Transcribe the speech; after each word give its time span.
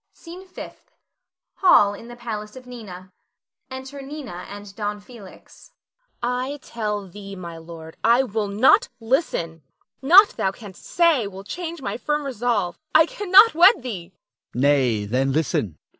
SCENE 0.13 0.47
FIFTH. 0.47 0.89
[Hall 1.57 1.93
in 1.93 2.07
the 2.07 2.15
palace 2.15 2.55
of 2.55 2.65
Nina. 2.65 3.11
Enter 3.69 4.01
Nina 4.01 4.47
and 4.49 4.75
Don 4.75 4.99
Felix.] 4.99 5.73
Nina. 6.23 6.33
I 6.35 6.57
tell 6.63 7.07
thee, 7.07 7.35
my 7.35 7.57
lord, 7.57 7.97
I 8.03 8.23
will 8.23 8.47
not 8.47 8.89
listen, 8.99 9.61
naught 10.01 10.29
thou 10.29 10.51
canst 10.51 10.85
say 10.87 11.27
will 11.27 11.43
change 11.43 11.83
my 11.83 11.97
firm 11.97 12.23
resolve. 12.25 12.79
I 12.95 13.05
cannot 13.05 13.53
wed 13.53 13.83
thee. 13.83 14.09
Don 14.53 14.61
Felix. 14.61 14.61
Nay, 14.65 15.05
then 15.05 15.33
listen. 15.33 15.77